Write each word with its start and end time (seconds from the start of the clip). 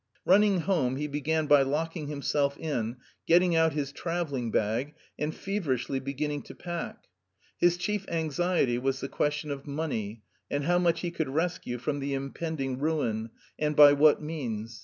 Running 0.25 0.61
home, 0.61 0.95
he 0.95 1.05
began 1.05 1.45
by 1.45 1.61
locking 1.61 2.07
himself 2.07 2.57
in, 2.57 2.95
getting 3.27 3.55
out 3.55 3.73
his 3.73 3.91
travelling 3.91 4.49
bag, 4.49 4.95
and 5.19 5.31
feverishly 5.31 5.99
beginning 5.99 6.41
to 6.45 6.55
pack. 6.55 7.05
His 7.59 7.77
chief 7.77 8.09
anxiety 8.09 8.79
was 8.79 8.99
the 8.99 9.07
question 9.07 9.51
of 9.51 9.67
money, 9.67 10.23
and 10.49 10.63
how 10.63 10.79
much 10.79 11.01
he 11.01 11.11
could 11.11 11.29
rescue 11.29 11.77
from 11.77 11.99
the 11.99 12.15
impending 12.15 12.79
ruin 12.79 13.29
and 13.59 13.75
by 13.75 13.93
what 13.93 14.19
means. 14.19 14.79